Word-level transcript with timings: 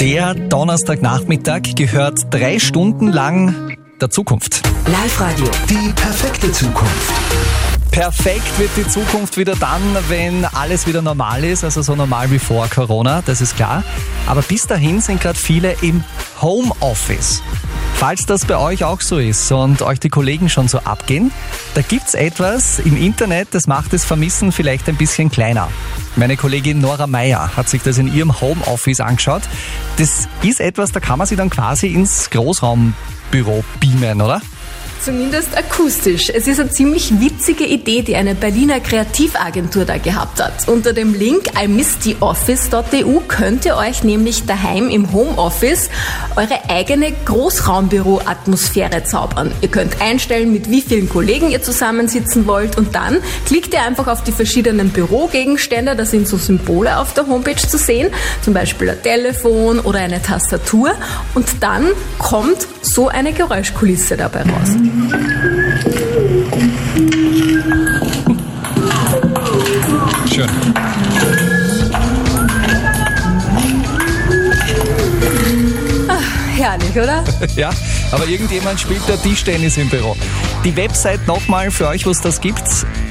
Der 0.00 0.32
Donnerstagnachmittag 0.34 1.74
gehört 1.74 2.20
drei 2.30 2.60
Stunden 2.60 3.08
lang 3.08 3.76
der 4.00 4.10
Zukunft. 4.10 4.62
Live-Radio. 4.86 5.46
Die 5.68 5.92
perfekte 5.92 6.52
Zukunft. 6.52 7.12
Perfekt 7.90 8.58
wird 8.60 8.70
die 8.76 8.86
Zukunft 8.86 9.36
wieder 9.36 9.56
dann, 9.56 9.82
wenn 10.08 10.44
alles 10.44 10.86
wieder 10.86 11.02
normal 11.02 11.42
ist, 11.42 11.64
also 11.64 11.82
so 11.82 11.96
normal 11.96 12.30
wie 12.30 12.38
vor 12.38 12.68
Corona, 12.68 13.22
das 13.26 13.40
ist 13.40 13.56
klar. 13.56 13.82
Aber 14.28 14.42
bis 14.42 14.68
dahin 14.68 15.00
sind 15.00 15.20
gerade 15.20 15.36
viele 15.36 15.74
im 15.82 16.04
Homeoffice. 16.40 17.42
Falls 17.98 18.26
das 18.26 18.44
bei 18.44 18.56
euch 18.56 18.84
auch 18.84 19.00
so 19.00 19.18
ist 19.18 19.50
und 19.50 19.82
euch 19.82 19.98
die 19.98 20.08
Kollegen 20.08 20.48
schon 20.48 20.68
so 20.68 20.78
abgehen, 20.78 21.32
da 21.74 21.82
gibt's 21.82 22.14
etwas 22.14 22.78
im 22.78 22.96
Internet, 22.96 23.48
das 23.50 23.66
macht 23.66 23.92
das 23.92 24.04
Vermissen 24.04 24.52
vielleicht 24.52 24.88
ein 24.88 24.94
bisschen 24.94 25.32
kleiner. 25.32 25.68
Meine 26.14 26.36
Kollegin 26.36 26.80
Nora 26.80 27.08
Meyer 27.08 27.56
hat 27.56 27.68
sich 27.68 27.82
das 27.82 27.98
in 27.98 28.14
ihrem 28.14 28.40
Homeoffice 28.40 29.00
angeschaut. 29.00 29.42
Das 29.96 30.28
ist 30.44 30.60
etwas, 30.60 30.92
da 30.92 31.00
kann 31.00 31.18
man 31.18 31.26
sich 31.26 31.36
dann 31.36 31.50
quasi 31.50 31.88
ins 31.88 32.30
Großraumbüro 32.30 33.64
beamen, 33.80 34.22
oder? 34.22 34.42
Zumindest 35.00 35.56
akustisch. 35.56 36.28
Es 36.28 36.48
ist 36.48 36.58
eine 36.58 36.70
ziemlich 36.70 37.20
witzige 37.20 37.64
Idee, 37.64 38.02
die 38.02 38.16
eine 38.16 38.34
Berliner 38.34 38.80
Kreativagentur 38.80 39.84
da 39.84 39.96
gehabt 39.96 40.42
hat. 40.42 40.66
Unter 40.66 40.92
dem 40.92 41.14
Link 41.14 41.50
imisstheoffice.eu 41.62 43.20
könnt 43.28 43.64
ihr 43.64 43.76
euch 43.76 44.02
nämlich 44.02 44.44
daheim 44.46 44.88
im 44.88 45.12
Homeoffice 45.12 45.88
eure 46.34 46.57
eigene 46.68 47.12
Großraumbüro-Atmosphäre 47.24 49.04
zaubern. 49.04 49.52
Ihr 49.60 49.68
könnt 49.68 50.00
einstellen, 50.00 50.52
mit 50.52 50.70
wie 50.70 50.82
vielen 50.82 51.08
Kollegen 51.08 51.50
ihr 51.50 51.62
zusammensitzen 51.62 52.46
wollt 52.46 52.76
und 52.76 52.94
dann 52.94 53.18
klickt 53.46 53.74
ihr 53.74 53.82
einfach 53.82 54.06
auf 54.06 54.22
die 54.22 54.32
verschiedenen 54.32 54.90
Bürogegenstände. 54.90 55.96
Da 55.96 56.04
sind 56.04 56.28
so 56.28 56.36
Symbole 56.36 56.98
auf 56.98 57.14
der 57.14 57.26
Homepage 57.26 57.56
zu 57.56 57.78
sehen, 57.78 58.10
zum 58.42 58.54
Beispiel 58.54 58.90
ein 58.90 59.02
Telefon 59.02 59.80
oder 59.80 60.00
eine 60.00 60.22
Tastatur 60.22 60.92
und 61.34 61.46
dann 61.60 61.86
kommt 62.18 62.66
so 62.82 63.08
eine 63.08 63.32
Geräuschkulisse 63.32 64.16
dabei 64.16 64.42
raus. 64.42 64.76
Herrlich, 76.68 76.98
oder? 76.98 77.24
Ja, 77.56 77.70
aber 78.12 78.26
irgendjemand 78.26 78.78
spielt 78.78 79.00
da 79.08 79.16
Tischtennis 79.16 79.78
im 79.78 79.88
Büro. 79.88 80.14
Die 80.64 80.76
Website 80.76 81.26
nochmal 81.26 81.70
für 81.70 81.88
euch, 81.88 82.04
was 82.04 82.20
das 82.20 82.42
gibt, 82.42 82.62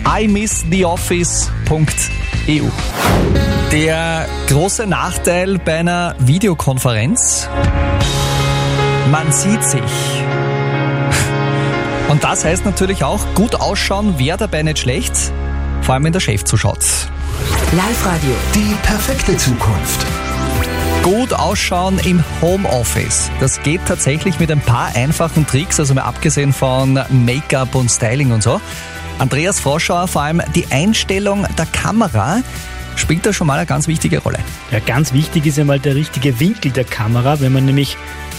imisstheoffice.eu. 0.05 2.65
Der 3.71 4.27
große 4.47 4.85
Nachteil 4.85 5.57
bei 5.57 5.79
einer 5.79 6.13
Videokonferenz, 6.19 7.49
man 9.09 9.31
sieht 9.31 9.63
sich. 9.63 9.81
Und 12.09 12.23
das 12.23 12.45
heißt 12.45 12.63
natürlich 12.63 13.03
auch, 13.03 13.21
gut 13.33 13.55
ausschauen 13.55 14.19
wäre 14.19 14.37
dabei 14.37 14.61
nicht 14.61 14.77
schlecht, 14.77 15.15
vor 15.81 15.95
allem 15.95 16.03
wenn 16.03 16.13
der 16.13 16.19
Chef 16.19 16.43
zuschaut. 16.43 16.85
Live-Radio. 17.71 18.35
Die 18.53 18.75
perfekte 18.83 19.35
Zukunft. 19.35 20.05
Gut 21.01 21.33
ausschauen 21.33 21.97
im 21.99 22.23
Homeoffice. 22.41 23.31
Das 23.39 23.61
geht 23.63 23.81
tatsächlich 23.85 24.39
mit 24.39 24.51
ein 24.51 24.61
paar 24.61 24.95
einfachen 24.95 25.47
Tricks, 25.47 25.79
also 25.79 25.93
mal 25.93 26.03
abgesehen 26.03 26.53
von 26.53 26.99
Make-up 27.09 27.73
und 27.75 27.89
Styling 27.89 28.31
und 28.31 28.43
so. 28.43 28.61
Andreas 29.19 29.59
Froschauer, 29.59 30.07
vor 30.07 30.21
allem 30.21 30.41
die 30.53 30.67
Einstellung 30.69 31.47
der 31.57 31.65
Kamera 31.65 32.41
spielt 32.95 33.25
da 33.25 33.33
schon 33.33 33.47
mal 33.47 33.57
eine 33.57 33.65
ganz 33.65 33.87
wichtige 33.87 34.19
Rolle. 34.19 34.39
Ja, 34.71 34.79
ganz 34.79 35.13
wichtig 35.13 35.45
ist 35.45 35.59
einmal 35.59 35.79
der 35.79 35.95
richtige 35.95 36.39
Winkel 36.39 36.71
der 36.71 36.83
Kamera. 36.83 37.39
Wenn 37.39 37.53
man 37.53 37.65
nämlich 37.65 37.97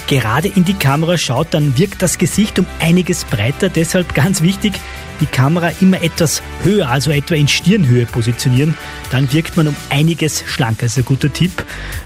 gerade 0.08 0.48
in 0.48 0.64
die 0.64 0.74
Kamera 0.74 1.16
schaut, 1.16 1.48
dann 1.52 1.78
wirkt 1.78 2.02
das 2.02 2.18
Gesicht 2.18 2.58
um 2.58 2.66
einiges 2.80 3.24
breiter. 3.24 3.68
Deshalb 3.68 4.14
ganz 4.14 4.42
wichtig, 4.42 4.72
die 5.20 5.26
Kamera 5.26 5.70
immer 5.80 6.02
etwas 6.02 6.42
höher, 6.64 6.88
also 6.88 7.10
etwa 7.10 7.34
in 7.34 7.46
Stirnhöhe 7.46 8.06
positionieren. 8.06 8.74
Dann 9.10 9.32
wirkt 9.32 9.56
man 9.56 9.68
um 9.68 9.76
einiges 9.90 10.42
schlanker. 10.46 10.82
Das 10.82 10.92
ist 10.92 10.98
ein 10.98 11.04
guter 11.04 11.32
Tipp. 11.32 11.52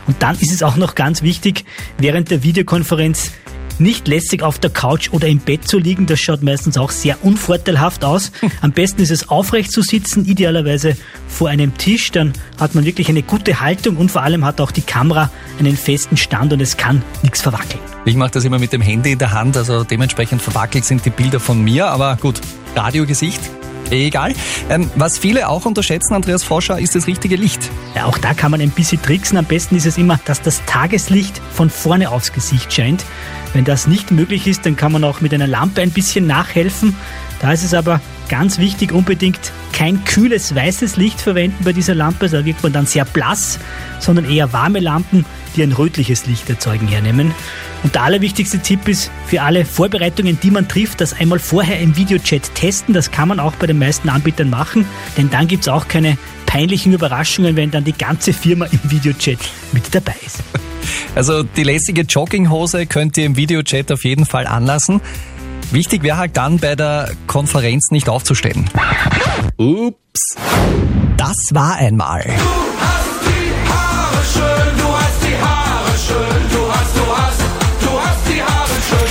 Und 0.07 0.23
dann 0.23 0.37
ist 0.39 0.53
es 0.53 0.63
auch 0.63 0.77
noch 0.77 0.95
ganz 0.95 1.23
wichtig, 1.23 1.65
während 1.99 2.31
der 2.31 2.43
Videokonferenz 2.43 3.33
nicht 3.81 4.09
lässig 4.09 4.43
auf 4.43 4.59
der 4.59 4.71
Couch 4.71 5.11
oder 5.13 5.29
im 5.29 5.39
Bett 5.39 5.67
zu 5.67 5.79
liegen. 5.79 6.07
Das 6.07 6.21
schaut 6.21 6.43
meistens 6.43 6.77
auch 6.79 6.91
sehr 6.91 7.25
unvorteilhaft 7.25 8.05
aus. 8.05 8.33
Am 8.61 8.73
besten 8.73 9.03
ist 9.03 9.11
es 9.11 9.29
aufrecht 9.29 9.73
zu 9.73 9.83
sitzen, 9.83 10.25
idealerweise 10.25 10.97
vor 11.29 11.49
einem 11.49 11.77
Tisch. 11.77 12.11
Dann 12.11 12.33
hat 12.59 12.75
man 12.75 12.85
wirklich 12.85 13.09
eine 13.09 13.23
gute 13.23 13.61
Haltung 13.61 13.97
und 13.97 14.11
vor 14.11 14.23
allem 14.23 14.45
hat 14.45 14.61
auch 14.61 14.71
die 14.71 14.83
Kamera 14.83 15.31
einen 15.59 15.77
festen 15.77 16.17
Stand 16.17 16.53
und 16.53 16.61
es 16.61 16.77
kann 16.77 17.03
nichts 17.23 17.43
verwackeln. 17.43 17.81
Ich 18.05 18.17
mache 18.17 18.33
das 18.33 18.45
immer 18.45 18.59
mit 18.59 18.73
dem 18.73 18.81
Handy 18.81 19.13
in 19.13 19.19
der 19.19 19.33
Hand, 19.33 19.57
also 19.57 19.85
dementsprechend 19.85 20.43
verwackelt 20.43 20.85
sind 20.85 21.05
die 21.05 21.11
Bilder 21.11 21.39
von 21.39 21.63
mir, 21.63 21.87
aber 21.87 22.17
gut, 22.21 22.41
Radiogesicht, 22.75 23.41
eh 23.93 24.07
egal. 24.07 24.35
Ähm, 24.69 24.91
was 24.97 25.19
viele 25.19 25.49
auch 25.49 25.67
unterschätzen, 25.67 26.15
Andreas 26.15 26.43
Forscher, 26.43 26.81
ist 26.81 26.95
das 26.95 27.07
richtige 27.07 27.37
Licht. 27.37 27.71
Ja, 27.95 28.07
auch 28.07 28.19
da 28.19 28.35
kann 28.35 28.51
man 28.51 28.61
ein 28.61 28.71
bisschen 28.71 29.01
tricksen. 29.01 29.39
Am 29.39 29.45
besten 29.45 29.77
ist 29.77 29.87
es 29.87 29.99
immer, 29.99 30.19
dass 30.25 30.43
das 30.43 30.65
Tageslicht 30.67 31.41
von 31.53 31.71
vorne 31.71 32.11
aufs 32.11 32.33
Gesicht 32.33 32.73
scheint. 32.73 33.05
Wenn 33.55 33.65
das 33.65 33.87
nicht 33.87 34.11
möglich 34.11 34.47
ist, 34.47 34.65
dann 34.65 34.77
kann 34.77 34.93
man 34.93 35.05
auch 35.05 35.21
mit 35.21 35.35
einer 35.35 35.47
Lampe 35.47 35.83
ein 35.83 35.91
bisschen 35.91 36.27
nachhelfen. 36.27 36.95
Da 37.41 37.53
ist 37.53 37.65
es 37.65 37.75
aber 37.75 38.01
ganz 38.29 38.59
wichtig, 38.59 38.93
unbedingt 38.93 39.53
kein 39.73 40.05
kühles 40.05 40.55
weißes 40.55 40.97
Licht 40.97 41.21
verwenden 41.21 41.65
bei 41.65 41.73
dieser 41.73 41.95
Lampe, 41.95 42.29
da 42.29 42.45
wirkt 42.45 42.63
man 42.63 42.73
dann 42.73 42.87
sehr 42.87 43.05
blass, 43.05 43.59
sondern 43.99 44.31
eher 44.31 44.53
warme 44.53 44.79
Lampen, 44.79 45.25
die 45.57 45.63
ein 45.63 45.73
rötliches 45.73 46.27
Licht 46.27 46.49
erzeugen, 46.49 46.89
hernehmen. 46.89 47.35
Und 47.83 47.95
der 47.95 48.05
allerwichtigste 48.05 48.61
Tipp 48.61 48.87
ist 48.89 49.11
für 49.27 49.43
alle 49.43 49.65
Vorbereitungen, 49.65 50.39
die 50.41 50.51
man 50.51 50.69
trifft, 50.69 51.01
das 51.01 51.13
einmal 51.13 51.41
vorher 51.41 51.81
im 51.81 51.97
Videochat 51.97 52.55
testen. 52.55 52.95
Das 52.95 53.11
kann 53.11 53.29
man 53.29 53.41
auch 53.41 53.57
bei 53.57 53.67
den 53.67 53.79
meisten 53.79 54.09
Anbietern 54.09 54.51
machen, 54.51 54.87
denn 55.17 55.31
dann 55.31 55.49
gibt 55.49 55.63
es 55.63 55.69
auch 55.69 55.89
keine 55.89 56.17
peinlichen 56.47 56.93
Überraschungen, 56.93 57.57
wenn 57.57 57.71
dann 57.71 57.85
die 57.85 57.93
ganze 57.93 58.33
Firma 58.33 58.67
im 58.67 58.81
Videochat 58.85 59.39
mit 59.73 59.95
dabei 59.95 60.15
ist. 60.25 60.43
Also 61.15 61.43
die 61.43 61.63
lässige 61.63 62.03
Jogginghose 62.03 62.87
könnt 62.87 63.17
ihr 63.17 63.27
im 63.27 63.37
Videochat 63.37 63.93
auf 63.93 64.05
jeden 64.05 64.27
Fall 64.27 64.47
anlassen. 64.47 65.01
Wichtig 65.71 66.03
wäre 66.03 66.19
halt 66.19 66.37
dann 66.37 66.59
bei 66.59 66.75
der 66.77 67.11
Konferenz 67.27 67.91
nicht 67.91 68.09
aufzustehen. 68.09 68.69
Ups. 69.57 70.37
Das 71.17 71.37
war 71.53 71.77
einmal. 71.77 72.27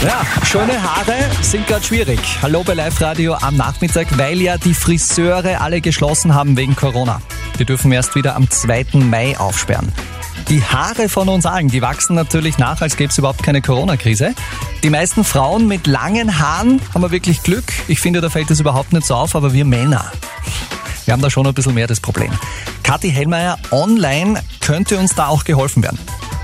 Ja, 0.04 0.22
schöne 0.44 0.82
Haare 0.82 1.30
sind 1.42 1.68
gerade 1.68 1.84
schwierig. 1.84 2.20
Hallo 2.42 2.64
bei 2.64 2.74
Live 2.74 3.00
Radio 3.02 3.36
am 3.36 3.56
Nachmittag, 3.56 4.08
weil 4.18 4.42
ja 4.42 4.58
die 4.58 4.74
Friseure 4.74 5.62
alle 5.62 5.80
geschlossen 5.80 6.34
haben 6.34 6.58
wegen 6.58 6.76
Corona. 6.76 7.22
Die 7.60 7.66
dürfen 7.66 7.92
erst 7.92 8.16
wieder 8.16 8.36
am 8.36 8.50
2. 8.50 8.86
Mai 8.94 9.38
aufsperren. 9.38 9.92
Die 10.52 10.62
Haare 10.62 11.08
von 11.08 11.30
uns 11.30 11.46
allen, 11.46 11.70
die 11.70 11.82
wachsen 11.82 12.14
natürlich 12.14 12.58
nach, 12.58 12.82
als 12.82 12.98
gäbe 12.98 13.10
es 13.10 13.18
überhaupt 13.18 13.42
keine 13.42 13.62
Corona-Krise. 13.62 14.36
Die 14.84 14.90
meisten 14.90 15.24
Frauen 15.24 15.66
mit 15.66 15.88
langen 15.88 16.40
Haaren 16.40 16.82
haben 16.94 17.02
wir 17.02 17.12
wirklich 17.12 17.42
Glück. 17.42 17.64
Ich 17.88 18.02
finde, 18.02 18.20
da 18.20 18.30
fällt 18.30 18.52
es 18.52 18.60
überhaupt 18.60 18.92
nicht 18.92 19.08
so 19.08 19.16
auf, 19.16 19.34
aber 19.34 19.54
wir 19.54 19.64
Männer, 19.64 20.12
wir 21.06 21.14
haben 21.14 21.22
da 21.22 21.30
schon 21.30 21.48
ein 21.48 21.54
bisschen 21.54 21.74
mehr 21.74 21.88
das 21.88 22.02
Problem. 22.02 22.34
Kathi 22.84 23.10
Hellmeier, 23.10 23.60
online 23.72 24.44
könnte 24.60 24.98
uns 24.98 25.16
da 25.16 25.28
auch 25.28 25.46
geholfen 25.46 25.84
werden. 25.84 26.00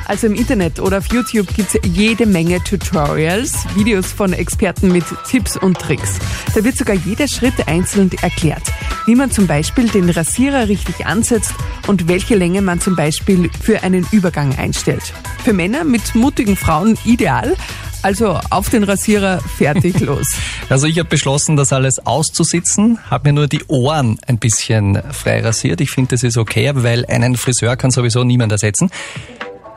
Also 0.08 0.28
im 0.28 0.36
Internet 0.36 0.80
oder 0.80 1.00
auf 1.00 1.08
YouTube 1.12 1.54
gibt 1.54 1.76
es 1.76 1.82
jede 1.92 2.26
Menge 2.26 2.64
Tutorials, 2.64 3.66
Videos 3.76 4.14
von 4.14 4.32
Experten 4.32 4.90
mit 4.90 5.04
Tipps 5.30 5.58
und 5.58 5.78
Tricks. 5.78 6.18
Da 6.56 6.64
wird 6.64 6.78
sogar 6.78 6.96
jeder 6.96 7.28
Schritt 7.28 7.68
einzeln 7.68 8.10
erklärt. 8.22 8.64
Wie 9.06 9.16
man 9.16 9.32
zum 9.32 9.48
Beispiel 9.48 9.90
den 9.90 10.10
Rasierer 10.10 10.70
richtig 10.70 11.06
ansetzt 11.06 11.54
und 11.88 12.08
welche 12.08 12.36
Länge 12.36 12.62
man 12.62 12.80
zum 12.80 12.96
Beispiel 12.96 13.50
für 13.62 13.84
einen 13.84 14.08
Übergang 14.12 14.58
einstellt. 14.58 15.14
Für 15.44 15.52
Männer 15.52 15.84
mit 15.84 16.16
mutigen 16.16 16.56
Frauen 16.56 16.98
ideal. 17.04 17.58
Also 18.02 18.40
auf 18.50 18.70
den 18.70 18.86
Rasierer, 18.86 19.42
fertig 19.42 20.00
los. 20.02 20.28
Also 20.70 20.88
ich 20.88 21.00
habe 21.00 21.10
beschlossen, 21.10 21.58
das 21.58 21.74
alles 21.74 22.00
auszusitzen, 22.06 23.00
habe 23.10 23.30
mir 23.30 23.34
nur 23.34 23.48
die 23.48 23.66
Ohren 23.68 24.18
ein 24.26 24.38
bisschen 24.38 25.02
frei 25.12 25.42
rasiert. 25.42 25.82
Ich 25.82 25.92
finde, 25.92 26.12
das 26.12 26.24
ist 26.24 26.38
okay, 26.38 26.72
weil 26.76 27.06
einen 27.08 27.36
Friseur 27.36 27.76
kann 27.76 27.92
sowieso 27.92 28.24
niemand 28.24 28.54
ersetzen. 28.54 28.90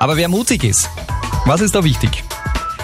Aber 0.01 0.17
wer 0.17 0.29
mutig 0.29 0.65
ist, 0.65 0.89
was 1.45 1.61
ist 1.61 1.75
da 1.75 1.85
wichtig? 1.85 2.25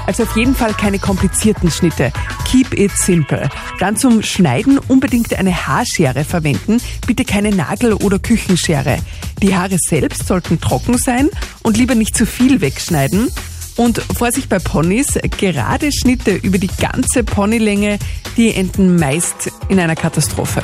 Also 0.06 0.24
auf 0.24 0.36
jeden 0.36 0.54
Fall 0.54 0.74
keine 0.74 0.98
komplizierten 0.98 1.70
Schnitte. 1.70 2.12
Keep 2.44 2.78
it 2.78 2.92
simple. 2.92 3.48
Dann 3.80 3.96
zum 3.96 4.22
Schneiden 4.22 4.78
unbedingt 4.78 5.32
eine 5.34 5.66
Haarschere 5.66 6.24
verwenden. 6.24 6.76
Bitte 7.06 7.24
keine 7.24 7.50
Nagel- 7.50 7.94
oder 7.94 8.18
Küchenschere. 8.18 8.98
Die 9.42 9.56
Haare 9.56 9.78
selbst 9.78 10.28
sollten 10.28 10.60
trocken 10.60 10.98
sein 10.98 11.30
und 11.62 11.78
lieber 11.78 11.94
nicht 11.94 12.14
zu 12.14 12.26
viel 12.26 12.60
wegschneiden. 12.60 13.32
Und 13.76 13.98
Vorsicht 13.98 14.50
bei 14.50 14.58
Ponys, 14.58 15.18
gerade 15.38 15.92
Schnitte 15.92 16.32
über 16.32 16.58
die 16.58 16.70
ganze 16.78 17.24
Ponylänge, 17.24 17.98
die 18.36 18.54
enden 18.54 18.96
meist 18.96 19.50
in 19.68 19.80
einer 19.80 19.96
Katastrophe. 19.96 20.62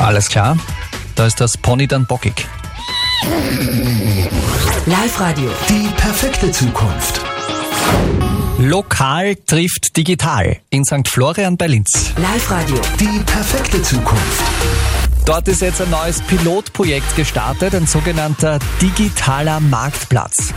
Alles 0.00 0.28
klar, 0.28 0.58
da 1.14 1.24
ist 1.24 1.40
das 1.40 1.56
Pony 1.56 1.86
dann 1.86 2.04
bockig. 2.06 2.48
Live 4.86 5.18
Radio. 5.18 5.50
Die 5.68 5.88
perfekte 5.96 6.50
Zukunft. 6.50 7.22
Lokal 8.58 9.34
trifft 9.46 9.96
digital 9.96 10.58
in 10.68 10.84
St. 10.84 11.08
Florian 11.08 11.56
bei 11.56 11.68
Linz. 11.68 12.12
Live 12.18 12.50
Radio. 12.50 12.76
Die 13.00 13.20
perfekte 13.24 13.80
Zukunft. 13.82 14.42
Dort 15.24 15.48
ist 15.48 15.62
jetzt 15.62 15.80
ein 15.80 15.88
neues 15.90 16.20
Pilotprojekt 16.20 17.16
gestartet, 17.16 17.74
ein 17.74 17.86
sogenannter 17.86 18.58
digitaler 18.82 19.58
Marktplatz. 19.60 20.52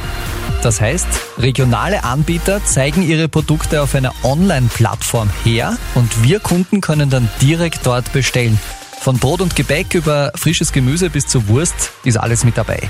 Das 0.62 0.82
heißt, 0.82 1.08
regionale 1.38 2.04
Anbieter 2.04 2.66
zeigen 2.66 3.04
ihre 3.04 3.30
Produkte 3.30 3.82
auf 3.82 3.96
einer 3.96 4.14
Online-Plattform 4.24 5.30
her 5.46 5.78
und 5.96 6.24
wir 6.24 6.42
Kunden 6.42 6.82
können 6.82 7.10
dann 7.10 7.30
direkt 7.42 7.86
dort 7.86 8.12
bestellen. 8.12 8.60
Von 9.00 9.18
Brot 9.18 9.42
und 9.42 9.56
Gebäck 9.56 9.94
über 9.94 10.32
frisches 10.36 10.72
Gemüse 10.72 11.10
bis 11.10 11.26
zu 11.28 11.48
Wurst 11.48 11.92
ist 12.04 12.18
alles 12.18 12.44
mit 12.44 12.58
dabei. 12.58 12.90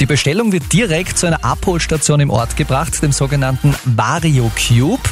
Die 0.00 0.06
Bestellung 0.06 0.52
wird 0.52 0.72
direkt 0.72 1.16
zu 1.16 1.26
einer 1.26 1.44
Abholstation 1.44 2.20
im 2.20 2.30
Ort 2.30 2.56
gebracht, 2.56 3.00
dem 3.02 3.12
sogenannten 3.12 3.74
Vario 3.84 4.50
Cube. 4.56 5.02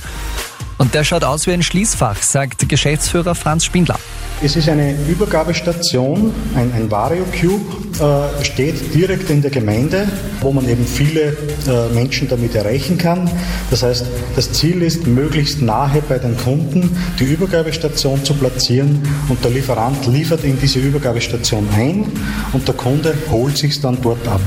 Und 0.83 0.95
der 0.95 1.05
schaut 1.05 1.23
aus 1.23 1.47
wie 1.47 1.53
ein 1.53 1.63
Schließfach, 1.63 2.21
sagt 2.23 2.69
Geschäftsführer 2.69 3.37
Franz 3.37 3.65
Spindler. 3.65 4.01
Es 4.43 4.57
ist 4.57 4.69
eine 4.69 4.97
Übergabestation, 5.07 6.35
ein, 6.57 6.73
ein 6.73 6.91
Vario 6.91 7.25
Cube, 7.41 7.63
äh, 8.01 8.45
steht 8.45 8.93
direkt 8.93 9.31
in 9.31 9.43
der 9.43 9.53
Gemeinde, 9.53 10.09
wo 10.41 10.51
man 10.51 10.69
eben 10.69 10.85
viele 10.85 11.37
äh, 11.69 11.95
Menschen 11.95 12.27
damit 12.27 12.57
erreichen 12.57 12.99
kann. 12.99 13.31
Das 13.71 13.85
heißt, 13.85 14.07
das 14.35 14.53
Ziel 14.55 14.83
ist, 14.83 15.07
möglichst 15.07 15.63
nahe 15.63 16.03
bei 16.09 16.19
den 16.19 16.37
Kunden 16.37 16.99
die 17.21 17.27
Übergabestation 17.27 18.25
zu 18.25 18.35
platzieren 18.35 19.01
und 19.29 19.45
der 19.45 19.53
Lieferant 19.53 20.05
liefert 20.09 20.43
in 20.43 20.59
diese 20.59 20.81
Übergabestation 20.81 21.69
ein 21.77 22.11
und 22.53 22.67
der 22.67 22.75
Kunde 22.75 23.15
holt 23.31 23.57
sich 23.57 23.81
dann 23.81 23.99
dort 24.03 24.27
ab. 24.27 24.41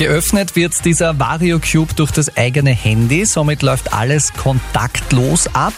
Geöffnet 0.00 0.56
wird 0.56 0.86
dieser 0.86 1.18
Vario 1.18 1.58
Cube 1.60 1.92
durch 1.94 2.10
das 2.10 2.34
eigene 2.34 2.70
Handy, 2.70 3.26
somit 3.26 3.60
läuft 3.60 3.92
alles 3.92 4.32
kontaktlos 4.32 5.46
ab 5.54 5.74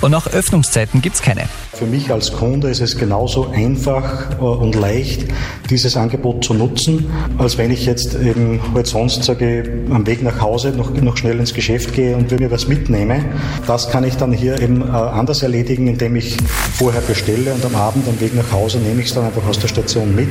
und 0.00 0.14
auch 0.14 0.28
Öffnungszeiten 0.28 1.02
gibt's 1.02 1.20
keine. 1.20 1.48
Für 1.84 1.90
mich 1.90 2.10
als 2.10 2.32
Kunde 2.32 2.70
ist 2.70 2.80
es 2.80 2.96
genauso 2.96 3.50
einfach 3.50 4.38
äh, 4.38 4.42
und 4.42 4.74
leicht, 4.74 5.26
dieses 5.68 5.98
Angebot 5.98 6.42
zu 6.42 6.54
nutzen, 6.54 7.10
als 7.36 7.58
wenn 7.58 7.70
ich 7.70 7.84
jetzt 7.84 8.14
eben 8.14 8.58
halt 8.72 8.86
sonst 8.86 9.22
sage, 9.22 9.84
am 9.90 10.06
Weg 10.06 10.22
nach 10.22 10.40
Hause 10.40 10.70
noch, 10.70 10.90
noch 10.94 11.18
schnell 11.18 11.38
ins 11.38 11.52
Geschäft 11.52 11.92
gehe 11.92 12.16
und 12.16 12.30
mir 12.40 12.50
was 12.50 12.68
mitnehme. 12.68 13.22
Das 13.66 13.90
kann 13.90 14.02
ich 14.02 14.16
dann 14.16 14.32
hier 14.32 14.62
eben 14.62 14.80
äh, 14.80 14.92
anders 14.92 15.42
erledigen, 15.42 15.86
indem 15.86 16.16
ich 16.16 16.38
vorher 16.78 17.02
bestelle 17.02 17.52
und 17.52 17.62
am 17.66 17.74
Abend 17.74 18.08
am 18.08 18.18
Weg 18.18 18.34
nach 18.34 18.50
Hause 18.50 18.78
nehme 18.78 19.02
ich 19.02 19.08
es 19.08 19.14
dann 19.14 19.26
einfach 19.26 19.46
aus 19.46 19.58
der 19.58 19.68
Station 19.68 20.14
mit 20.14 20.30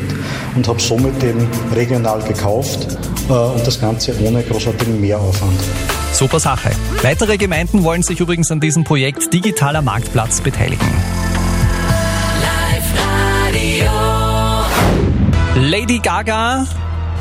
und 0.56 0.68
habe 0.68 0.82
somit 0.82 1.24
eben 1.24 1.48
regional 1.76 2.24
gekauft 2.24 2.98
äh, 3.30 3.32
und 3.32 3.68
das 3.68 3.80
Ganze 3.80 4.16
ohne 4.26 4.42
großartigen 4.42 5.00
Mehraufwand. 5.00 5.60
Super 6.14 6.40
Sache. 6.40 6.72
Weitere 7.04 7.38
Gemeinden 7.38 7.84
wollen 7.84 8.02
sich 8.02 8.20
übrigens 8.20 8.50
an 8.50 8.60
diesem 8.60 8.84
Projekt 8.84 9.32
Digitaler 9.32 9.84
Marktplatz 9.84 10.42
beteiligen. 10.42 11.23
Lady 15.74 15.98
Gaga, 15.98 16.68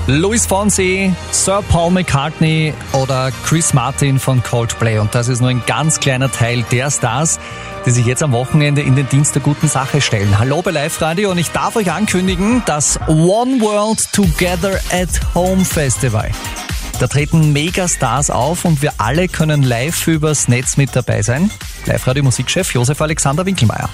Luis 0.06 0.44
Fonsi, 0.44 1.10
Sir 1.30 1.62
Paul 1.70 1.90
McCartney 1.90 2.74
oder 2.92 3.32
Chris 3.46 3.72
Martin 3.72 4.18
von 4.18 4.42
Coldplay. 4.42 4.98
Und 4.98 5.14
das 5.14 5.28
ist 5.28 5.40
nur 5.40 5.48
ein 5.48 5.62
ganz 5.66 6.00
kleiner 6.00 6.30
Teil 6.30 6.62
der 6.70 6.90
Stars, 6.90 7.40
die 7.86 7.90
sich 7.90 8.04
jetzt 8.04 8.22
am 8.22 8.32
Wochenende 8.32 8.82
in 8.82 8.94
den 8.94 9.08
Dienst 9.08 9.34
der 9.34 9.40
guten 9.40 9.68
Sache 9.68 10.02
stellen. 10.02 10.38
Hallo 10.38 10.60
bei 10.60 10.70
Live 10.70 11.00
Radio 11.00 11.30
und 11.30 11.38
ich 11.38 11.50
darf 11.50 11.76
euch 11.76 11.90
ankündigen, 11.90 12.62
das 12.66 13.00
One 13.08 13.58
World 13.62 14.04
Together 14.12 14.78
at 14.90 15.08
Home 15.34 15.64
Festival. 15.64 16.30
Da 17.00 17.06
treten 17.06 17.54
Megastars 17.54 18.28
auf 18.28 18.66
und 18.66 18.82
wir 18.82 18.92
alle 18.98 19.28
können 19.28 19.62
live 19.62 20.06
übers 20.06 20.46
Netz 20.48 20.76
mit 20.76 20.94
dabei 20.94 21.22
sein. 21.22 21.50
Live 21.86 22.06
Radio 22.06 22.22
Musikchef 22.22 22.74
Josef 22.74 23.00
Alexander 23.00 23.46
Winkelmeier. 23.46 23.88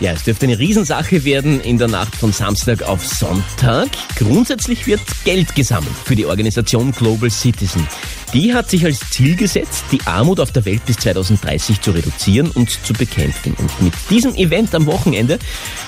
Ja, 0.00 0.12
es 0.12 0.24
dürfte 0.24 0.46
eine 0.46 0.58
Riesensache 0.58 1.24
werden 1.24 1.60
in 1.60 1.78
der 1.78 1.88
Nacht 1.88 2.16
von 2.16 2.32
Samstag 2.32 2.82
auf 2.82 3.06
Sonntag. 3.06 3.88
Grundsätzlich 4.16 4.86
wird 4.86 5.00
Geld 5.24 5.54
gesammelt 5.54 5.94
für 6.04 6.16
die 6.16 6.26
Organisation 6.26 6.92
Global 6.92 7.30
Citizen. 7.30 7.86
Die 8.32 8.54
hat 8.54 8.70
sich 8.70 8.82
als 8.86 8.98
Ziel 9.10 9.36
gesetzt, 9.36 9.84
die 9.92 10.00
Armut 10.06 10.40
auf 10.40 10.52
der 10.52 10.64
Welt 10.64 10.86
bis 10.86 10.96
2030 10.96 11.82
zu 11.82 11.90
reduzieren 11.90 12.50
und 12.50 12.70
zu 12.70 12.94
bekämpfen. 12.94 13.54
Und 13.58 13.82
mit 13.82 13.92
diesem 14.08 14.34
Event 14.36 14.74
am 14.74 14.86
Wochenende, 14.86 15.38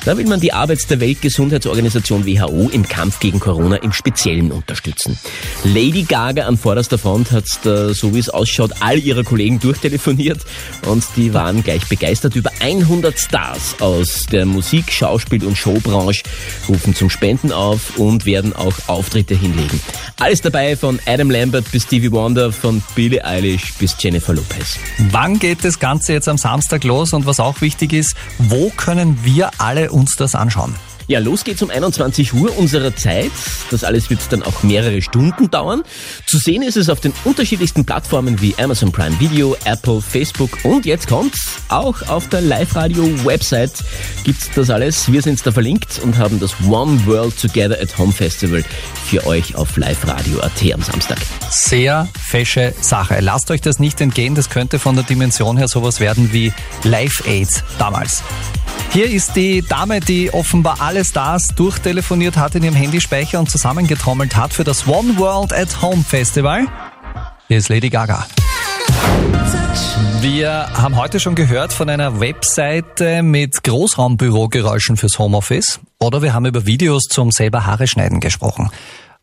da 0.04 0.18
will 0.18 0.26
man 0.26 0.40
die 0.40 0.52
Arbeit 0.52 0.90
der 0.90 1.00
Weltgesundheitsorganisation 1.00 2.26
WHO 2.26 2.68
im 2.70 2.86
Kampf 2.86 3.18
gegen 3.20 3.40
Corona 3.40 3.76
im 3.76 3.92
Speziellen 3.92 4.52
unterstützen. 4.52 5.18
Lady 5.64 6.02
Gaga 6.02 6.46
an 6.46 6.58
vorderster 6.58 6.98
Front 6.98 7.32
hat, 7.32 7.46
da, 7.62 7.94
so 7.94 8.14
wie 8.14 8.18
es 8.18 8.28
ausschaut, 8.28 8.72
all 8.80 8.98
ihre 8.98 9.24
Kollegen 9.24 9.58
durchtelefoniert 9.58 10.40
und 10.86 11.02
die 11.16 11.32
waren 11.32 11.64
gleich 11.64 11.86
begeistert. 11.88 12.36
Über 12.36 12.50
100 12.60 13.18
Stars 13.18 13.76
aus 13.80 14.24
der 14.30 14.44
Musik, 14.44 14.92
Schauspiel 14.92 15.44
und 15.44 15.56
Showbranche 15.56 16.24
rufen 16.68 16.94
zum 16.94 17.08
Spenden 17.08 17.52
auf 17.52 17.96
und 17.96 18.26
werden 18.26 18.54
auch 18.54 18.74
Auftritte 18.86 19.34
hinlegen. 19.34 19.80
Alles 20.20 20.42
dabei 20.42 20.76
von 20.76 21.00
Adam 21.06 21.30
Lambert 21.30 21.70
bis 21.72 21.84
Stevie 21.84 22.12
Wonder 22.12 22.33
von 22.52 22.82
Billie 22.94 23.24
Eilish 23.24 23.74
bis 23.74 23.96
Jennifer 23.98 24.34
Lopez. 24.34 24.78
Wann 25.10 25.38
geht 25.38 25.64
das 25.64 25.78
Ganze 25.78 26.12
jetzt 26.12 26.28
am 26.28 26.38
Samstag 26.38 26.84
los 26.84 27.12
und 27.12 27.26
was 27.26 27.40
auch 27.40 27.60
wichtig 27.60 27.92
ist, 27.92 28.14
wo 28.38 28.70
können 28.70 29.18
wir 29.22 29.50
alle 29.58 29.90
uns 29.90 30.16
das 30.16 30.34
anschauen? 30.34 30.74
Ja, 31.06 31.18
los 31.18 31.44
geht's 31.44 31.62
um 31.62 31.70
21 31.70 32.32
Uhr 32.32 32.56
unserer 32.56 32.96
Zeit. 32.96 33.30
Das 33.70 33.84
alles 33.84 34.08
wird 34.08 34.20
dann 34.30 34.42
auch 34.42 34.62
mehrere 34.62 35.02
Stunden 35.02 35.50
dauern. 35.50 35.82
Zu 36.26 36.38
sehen 36.38 36.62
ist 36.62 36.76
es 36.76 36.88
auf 36.88 37.00
den 37.00 37.12
unterschiedlichsten 37.24 37.84
Plattformen 37.84 38.40
wie 38.40 38.54
Amazon 38.58 38.90
Prime 38.90 39.18
Video, 39.20 39.56
Apple, 39.64 40.00
Facebook 40.00 40.64
und 40.64 40.86
jetzt 40.86 41.06
kommt's 41.06 41.58
auch 41.68 42.08
auf 42.08 42.28
der 42.28 42.40
Live-Radio-Website 42.40 43.72
gibt's 44.24 44.50
das 44.54 44.70
alles. 44.70 45.12
Wir 45.12 45.20
sind 45.20 45.44
da 45.44 45.52
verlinkt 45.52 46.00
und 46.02 46.16
haben 46.16 46.40
das 46.40 46.54
One 46.68 47.04
World 47.06 47.38
Together 47.40 47.78
at 47.80 47.96
Home 47.98 48.12
Festival 48.12 48.64
für 49.06 49.26
euch 49.26 49.54
auf 49.56 49.76
Live-Radio.at 49.76 50.72
am 50.72 50.82
Samstag. 50.82 51.18
Sehr 51.50 52.08
fesche 52.18 52.72
Sache. 52.80 53.18
Lasst 53.20 53.50
euch 53.50 53.60
das 53.60 53.78
nicht 53.78 54.00
entgehen, 54.00 54.34
das 54.34 54.48
könnte 54.48 54.78
von 54.78 54.94
der 54.94 55.04
Dimension 55.04 55.56
her 55.56 55.68
sowas 55.68 56.00
werden 56.00 56.32
wie 56.32 56.52
Live 56.84 57.26
Aid 57.26 57.62
damals. 57.78 58.22
Hier 58.94 59.10
ist 59.10 59.34
die 59.34 59.60
Dame, 59.60 59.98
die 59.98 60.32
offenbar 60.32 60.80
alle 60.80 61.04
Stars 61.04 61.48
durchtelefoniert 61.48 62.36
hat 62.36 62.54
in 62.54 62.62
ihrem 62.62 62.76
Handyspeicher 62.76 63.40
und 63.40 63.50
zusammengetrommelt 63.50 64.36
hat 64.36 64.52
für 64.52 64.62
das 64.62 64.86
One 64.86 65.18
World 65.18 65.52
at 65.52 65.82
Home 65.82 66.04
Festival. 66.04 66.68
Hier 67.48 67.58
ist 67.58 67.68
Lady 67.70 67.90
Gaga. 67.90 68.24
Wir 70.20 70.68
haben 70.74 70.94
heute 70.94 71.18
schon 71.18 71.34
gehört 71.34 71.72
von 71.72 71.90
einer 71.90 72.20
Webseite 72.20 73.24
mit 73.24 73.64
Großraumbürogeräuschen 73.64 74.96
fürs 74.96 75.18
Homeoffice 75.18 75.80
oder 75.98 76.22
wir 76.22 76.32
haben 76.32 76.46
über 76.46 76.64
Videos 76.64 77.08
zum 77.10 77.32
selber 77.32 77.66
Haare 77.66 77.88
schneiden 77.88 78.20
gesprochen. 78.20 78.70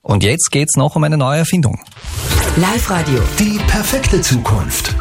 Und 0.01 0.25
jetzt 0.25 0.51
geht's 0.51 0.75
noch 0.75 0.98
um 0.98 1.05
eine 1.05 1.15
neue 1.15 1.39
Erfindung. 1.39 1.79
Live 2.57 2.89
Radio. 2.89 3.22
Die 3.39 3.57
perfekte 3.67 4.19
Zukunft. 4.19 4.93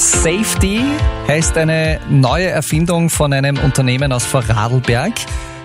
Safety 0.00 0.80
heißt 1.28 1.58
eine 1.58 2.00
neue 2.08 2.46
Erfindung 2.46 3.10
von 3.10 3.34
einem 3.34 3.58
Unternehmen 3.58 4.14
aus 4.14 4.24
Vorarlberg. 4.24 5.12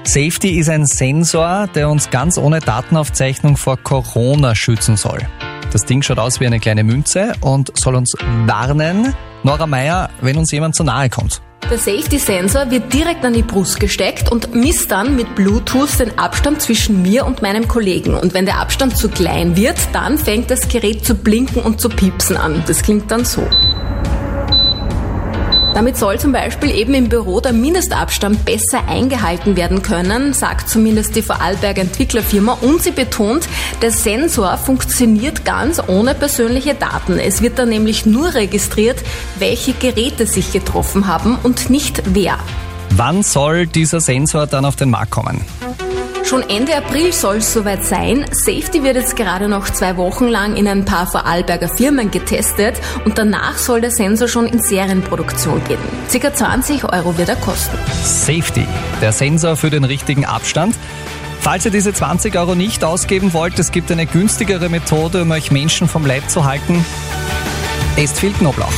Safety 0.04 0.60
ist 0.60 0.68
ein 0.68 0.86
Sensor, 0.86 1.68
der 1.74 1.90
uns 1.90 2.10
ganz 2.10 2.38
ohne 2.38 2.60
Datenaufzeichnung 2.60 3.56
vor 3.56 3.78
Corona 3.78 4.54
schützen 4.54 4.98
soll. 4.98 5.20
Das 5.72 5.86
Ding 5.86 6.02
schaut 6.02 6.20
aus 6.20 6.42
wie 6.42 6.48
eine 6.48 6.60
kleine 6.60 6.84
Münze 6.84 7.32
und 7.40 7.72
soll 7.78 7.96
uns 7.96 8.14
warnen, 8.46 9.14
Nora 9.44 9.68
Meyer, 9.68 10.10
wenn 10.20 10.36
uns 10.36 10.52
jemand 10.52 10.76
zu 10.76 10.84
nahe 10.84 11.10
kommt. 11.10 11.42
Der 11.72 11.78
Safety-Sensor 11.78 12.70
wird 12.70 12.92
direkt 12.92 13.24
an 13.24 13.32
die 13.32 13.42
Brust 13.42 13.80
gesteckt 13.80 14.30
und 14.34 14.54
misst 14.54 14.92
dann 14.92 15.16
mit 15.16 15.34
Bluetooth 15.36 15.98
den 15.98 16.20
Abstand 16.20 16.62
zwischen 16.62 17.02
mir 17.02 17.26
und 17.26 17.42
meinem 17.42 17.70
Kollegen. 17.70 18.14
Und 18.16 18.34
wenn 18.34 18.46
der 18.46 18.60
Abstand 18.60 18.98
zu 18.98 19.08
klein 19.08 19.56
wird, 19.56 19.78
dann 19.94 20.18
fängt 20.18 20.52
das 20.52 20.68
Gerät 20.68 21.06
zu 21.06 21.16
blinken 21.16 21.62
und 21.62 21.80
zu 21.80 21.88
piepsen 21.88 22.36
an. 22.36 22.66
Das 22.68 22.82
klingt 22.82 23.10
dann 23.10 23.24
so. 23.24 23.48
Damit 25.76 25.98
soll 25.98 26.18
zum 26.18 26.32
Beispiel 26.32 26.72
eben 26.72 26.94
im 26.94 27.10
Büro 27.10 27.42
der 27.42 27.52
Mindestabstand 27.52 28.46
besser 28.46 28.88
eingehalten 28.88 29.58
werden 29.58 29.82
können, 29.82 30.32
sagt 30.32 30.70
zumindest 30.70 31.18
die 31.18 31.22
Vorarlberger 31.22 31.82
Entwicklerfirma. 31.82 32.58
Und 32.62 32.82
sie 32.82 32.92
betont, 32.92 33.50
der 33.82 33.92
Sensor 33.92 34.56
funktioniert 34.58 35.44
ganz 35.44 35.82
ohne 35.86 36.16
persönliche 36.16 36.76
Daten. 36.76 37.20
Es 37.20 37.42
wird 37.42 37.60
dann 37.60 37.68
nämlich 37.68 38.06
nur 38.06 38.34
registriert, 38.36 39.04
welche 39.38 39.74
Geräte 39.74 40.28
sich 40.28 40.54
getroffen 40.54 41.08
haben 41.08 41.38
und 41.44 41.70
nicht 41.70 42.02
wer. 42.06 42.40
Wann 42.92 43.22
soll 43.22 43.68
dieser 43.68 44.00
Sensor 44.00 44.48
dann 44.48 44.64
auf 44.64 44.78
den 44.78 44.90
Markt 44.90 45.12
kommen? 45.12 45.42
Schon 46.26 46.42
Ende 46.50 46.76
April 46.76 47.14
soll 47.14 47.38
es 47.38 47.54
soweit 47.54 47.86
sein. 47.86 48.26
Safety 48.32 48.82
wird 48.82 48.96
jetzt 48.96 49.16
gerade 49.16 49.48
noch 49.48 49.70
zwei 49.70 49.96
Wochen 49.96 50.28
lang 50.28 50.56
in 50.56 50.68
ein 50.68 50.84
paar 50.84 51.06
Vorarlberger 51.06 51.70
Firmen 51.70 52.10
getestet 52.10 52.82
und 53.06 53.20
danach 53.20 53.60
soll 53.60 53.80
der 53.80 53.92
Sensor 53.92 54.28
schon 54.28 54.48
in 54.48 54.60
Serienproduktion 54.60 55.64
gehen. 55.66 55.78
Circa 56.10 56.34
20 56.34 56.92
Euro 56.92 57.16
wird 57.20 57.30
er 57.30 57.36
kosten. 57.36 57.78
Safety, 58.04 58.66
der 59.02 59.12
Sensor 59.12 59.56
für 59.56 59.70
den 59.70 59.84
richtigen 59.84 60.26
Abstand. 60.26 60.76
Falls 61.42 61.64
ihr 61.66 61.72
diese 61.72 61.94
20 61.94 62.36
Euro 62.40 62.56
nicht 62.56 62.84
ausgeben 62.84 63.34
wollt, 63.34 63.60
es 63.60 63.72
gibt 63.72 63.92
eine 63.92 64.08
günstigere 64.08 64.68
Methode, 64.70 65.22
um 65.22 65.30
euch 65.30 65.52
Menschen 65.52 65.88
vom 65.88 66.08
Leib 66.08 66.28
zu 66.28 66.44
halten. 66.44 66.84
Esst 67.98 68.18
viel 68.18 68.34
Knoblauch. 68.34 68.74